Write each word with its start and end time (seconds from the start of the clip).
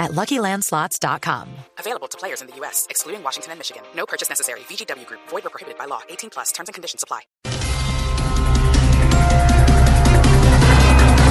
at 0.00 0.10
LuckyLandSlots.com. 0.12 1.48
Available 1.78 2.08
to 2.08 2.18
players 2.18 2.40
in 2.40 2.48
the 2.48 2.56
U.S., 2.56 2.86
excluding 2.90 3.22
Washington 3.22 3.52
and 3.52 3.58
Michigan. 3.60 3.82
No 3.94 4.06
purchase 4.06 4.28
necessary. 4.28 4.60
VGW 4.60 5.06
Group. 5.06 5.20
Void 5.28 5.46
or 5.46 5.50
prohibited 5.50 5.78
by 5.78 5.84
law. 5.84 6.00
18 6.08 6.30
plus. 6.30 6.50
Terms 6.50 6.68
and 6.68 6.74
conditions 6.74 7.04
apply. 7.04 7.20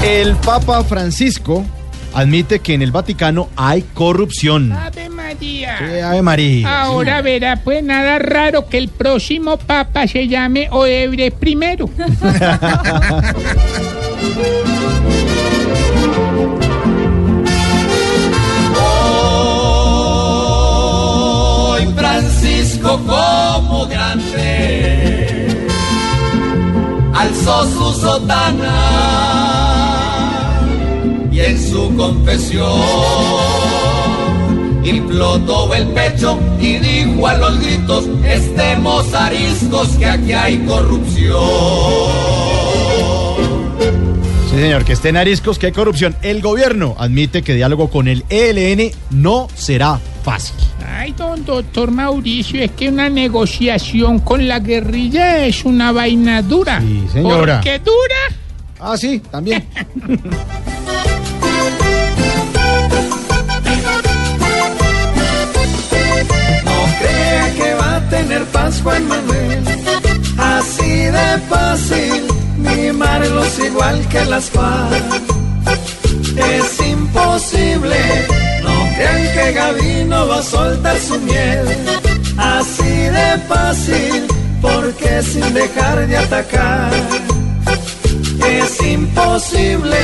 El 0.02 0.38
Papa 0.38 0.82
Francisco 0.86 1.66
admite 2.14 2.60
que 2.62 2.74
en 2.74 2.82
el 2.82 2.92
Vaticano 2.92 3.50
hay 3.58 3.82
corrupción. 3.94 4.72
Ave 4.72 5.10
María. 5.10 6.10
Ave 6.10 6.22
María. 6.22 6.84
Ahora 6.84 7.22
verá, 7.22 7.62
pues 7.64 7.84
nada 7.84 8.18
raro 8.20 8.68
que 8.70 8.78
el 8.78 8.88
próximo 8.90 9.58
papa 9.58 10.08
se 10.08 10.28
llame 10.28 10.70
Odebrecht 10.72 11.38
primero. 11.38 11.90
alzó 27.14 27.66
su 27.66 28.02
sotana 28.02 28.76
y 31.32 31.40
en 31.40 31.70
su 31.70 31.96
confesión 31.96 33.70
todo 35.46 35.74
el 35.74 35.88
pecho 35.90 36.40
y 36.60 36.78
dijo 36.78 37.28
a 37.28 37.38
los 37.38 37.60
gritos 37.60 38.06
estemos 38.26 39.14
ariscos 39.14 39.90
que 39.98 40.06
aquí 40.06 40.32
hay 40.34 40.58
corrupción. 40.60 42.39
Sí, 44.60 44.64
señor, 44.66 44.84
que 44.84 44.92
estén 44.92 45.16
ariscos, 45.16 45.58
que 45.58 45.68
hay 45.68 45.72
corrupción. 45.72 46.18
El 46.22 46.42
gobierno 46.42 46.94
admite 47.00 47.44
que 47.44 47.54
diálogo 47.54 47.90
con 47.90 48.10
el 48.10 48.26
ELN 48.28 48.92
no 49.10 49.48
será 49.56 50.02
fácil. 50.22 50.58
Ay, 50.86 51.14
don 51.14 51.46
doctor 51.46 51.92
Mauricio, 51.92 52.62
es 52.62 52.72
que 52.72 52.90
una 52.90 53.08
negociación 53.08 54.20
con 54.20 54.50
la 54.50 54.60
guerrilla 54.60 55.46
es 55.46 55.64
una 55.64 55.94
vaina 55.94 56.42
dura. 56.42 56.82
Sí, 56.82 57.06
señora. 57.14 57.62
Porque 57.62 57.80
dura. 57.80 58.38
Ah, 58.82 58.98
sí, 58.98 59.22
también. 59.32 59.66
No 66.66 66.86
crea 67.00 67.54
que 67.56 67.74
va 67.76 67.96
a 67.96 68.10
tener 68.10 68.44
paz 68.46 68.82
Juan 68.82 69.08
Manuel. 69.08 69.64
Así 70.38 70.90
de 70.90 71.40
fácil, 71.50 72.24
mimarlos 72.60 73.60
igual 73.60 74.08
que 74.10 74.26
las 74.26 74.50
FARC. 74.50 75.24
Es 76.36 76.80
imposible, 76.88 77.98
no 78.64 78.76
crean 78.96 79.34
que 79.34 79.52
Gabino 79.54 80.28
va 80.28 80.40
a 80.40 80.44
soltar 80.44 80.98
su 80.98 81.20
miel. 81.20 81.66
Así 82.38 82.84
de 82.84 83.38
fácil, 83.48 84.28
porque 84.62 85.22
sin 85.24 85.54
dejar 85.54 86.08
de 86.08 86.18
atacar. 86.18 86.92
Es 88.48 88.82
imposible. 88.82 89.98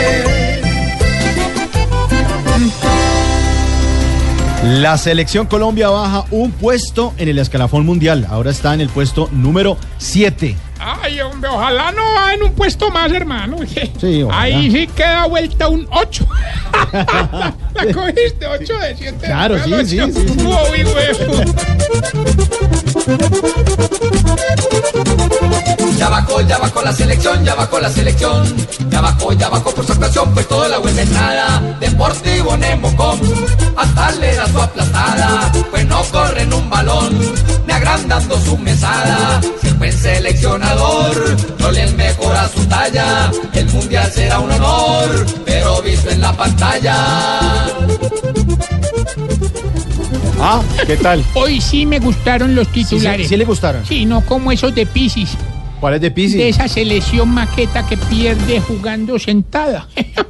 La 4.64 4.98
selección 4.98 5.46
Colombia 5.46 5.90
baja 5.90 6.26
un 6.32 6.52
puesto 6.52 7.14
en 7.18 7.30
el 7.30 7.38
escalafón 7.38 7.86
mundial. 7.86 8.26
Ahora 8.30 8.50
está 8.50 8.74
en 8.74 8.82
el 8.82 8.90
puesto 8.90 9.30
número 9.32 9.78
7. 10.00 10.56
Ay, 10.80 11.20
hombre, 11.22 11.50
ojalá 11.50 11.92
no 11.92 12.02
va 12.14 12.34
en 12.34 12.44
un 12.44 12.54
puesto 12.54 12.90
más, 12.92 13.12
hermano. 13.12 13.58
Sí. 14.00 14.26
Ahí 14.32 14.72
sí 14.72 14.88
queda 14.88 15.26
vuelta 15.26 15.68
un 15.68 15.88
8. 15.92 16.28
La 16.94 17.94
cogiste, 17.94 18.46
8 18.46 18.78
de 18.80 18.96
7. 18.98 19.18
Claro, 19.26 19.64
sí, 19.64 19.72
sí, 19.86 20.00
sí, 20.00 20.12
sí. 20.14 20.46
Uy, 20.46 20.84
huevo. 20.84 21.44
Ya 25.98 26.10
bajó, 26.10 26.42
ya 26.42 26.58
bajó 26.58 26.82
la 26.82 26.94
selección, 26.94 27.44
ya 27.46 27.56
bajó 27.56 27.80
la 27.80 27.90
selección. 27.90 28.54
Ya 28.90 29.02
bajó, 29.02 29.34
ya 29.34 29.50
bajó 29.50 29.72
por 29.74 29.86
su 29.86 29.94
actuación, 29.94 30.34
pues 30.34 30.48
toda 30.48 30.68
la 30.68 30.78
buena 30.80 31.02
entrada. 31.02 31.78
Deportivo 31.80 32.58
Nemocom, 32.58 33.20
hasta 33.78 34.12
le 34.12 34.36
da 34.36 34.48
su 34.48 34.62
aplastada. 34.62 35.52
Pues 35.72 35.86
no 35.88 36.04
corren 36.12 36.54
un 36.54 36.70
balón, 36.70 37.18
ni 37.96 38.04
agrandando 38.04 38.38
su 38.40 38.58
mesada. 38.58 39.42
Si 39.62 39.68
el 39.68 39.74
buen 39.76 39.92
seleccionador 39.94 41.36
no 41.60 41.72
le 41.72 41.88
mejora 41.94 42.50
su 42.50 42.66
talla, 42.66 43.32
el 43.54 43.66
mundial 43.70 44.12
será 44.12 44.40
un 44.40 44.52
honor, 44.52 45.26
pero 45.46 45.82
visto 45.82 46.10
en 46.10 46.22
la 46.22 46.34
pantalla. 46.36 46.96
Ah, 50.40 50.62
¿qué 50.86 50.98
tal? 50.98 51.24
Hoy 51.34 51.62
sí 51.62 51.86
me 51.86 52.00
gustaron 52.00 52.56
los 52.56 52.68
Sí, 52.68 52.84
sí, 52.84 52.96
titulares. 52.96 53.28
sí 53.30 53.38
le 53.38 53.46
gustaron. 53.46 53.86
Sí, 53.86 54.06
no 54.06 54.22
como 54.22 54.52
esos 54.52 54.76
de 54.76 54.86
Piscis, 54.86 55.32
¿Cuál 55.80 55.96
es 55.96 56.02
de 56.02 56.10
de 56.10 56.16
Pisi? 56.16 56.42
esa 56.42 56.68
selección 56.68 57.30
maqueta 57.30 57.86
que 57.88 57.98
pierde 57.98 58.60
jugando 58.60 59.18
sentada. 59.20 59.88